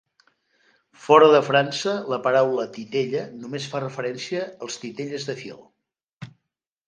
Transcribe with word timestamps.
Fora 1.01 1.25
de 1.33 1.41
França, 1.49 1.91
la 2.13 2.19
paraula 2.27 2.65
"titella" 2.77 3.21
només 3.43 3.67
fa 3.73 3.81
referència 3.83 4.45
als 4.67 4.79
titelles 4.85 5.27
de 5.31 5.39
fil. 5.45 5.61